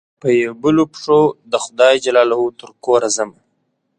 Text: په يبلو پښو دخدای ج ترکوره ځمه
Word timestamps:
په 0.21 0.27
يبلو 0.41 0.83
پښو 0.91 1.21
دخدای 1.53 1.95
ج 2.03 2.05
ترکوره 2.61 3.09
ځمه 3.15 3.39